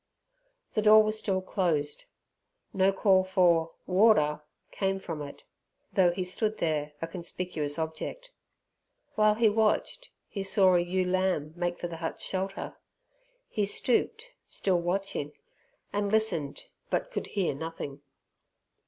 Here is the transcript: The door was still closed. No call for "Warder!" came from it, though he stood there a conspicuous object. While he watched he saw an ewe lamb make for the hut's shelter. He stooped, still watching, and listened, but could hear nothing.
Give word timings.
The 0.73 0.81
door 0.81 1.03
was 1.03 1.19
still 1.19 1.43
closed. 1.43 2.05
No 2.73 2.91
call 2.91 3.23
for 3.23 3.75
"Warder!" 3.85 4.41
came 4.71 4.97
from 4.97 5.21
it, 5.21 5.43
though 5.93 6.09
he 6.09 6.23
stood 6.23 6.57
there 6.57 6.93
a 7.03 7.07
conspicuous 7.07 7.77
object. 7.77 8.31
While 9.13 9.35
he 9.35 9.47
watched 9.47 10.09
he 10.27 10.41
saw 10.41 10.73
an 10.73 10.87
ewe 10.89 11.05
lamb 11.05 11.53
make 11.55 11.77
for 11.77 11.87
the 11.87 11.97
hut's 11.97 12.23
shelter. 12.25 12.77
He 13.47 13.67
stooped, 13.67 14.31
still 14.47 14.79
watching, 14.81 15.33
and 15.93 16.11
listened, 16.11 16.63
but 16.89 17.11
could 17.11 17.27
hear 17.27 17.53
nothing. 17.53 18.01